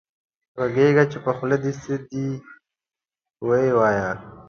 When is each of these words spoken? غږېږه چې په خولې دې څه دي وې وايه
غږېږه 0.61 1.03
چې 1.11 1.17
په 1.25 1.31
خولې 1.37 1.57
دې 1.63 1.71
څه 1.81 1.95
دي 2.09 2.27
وې 3.47 3.65
وايه 3.77 4.09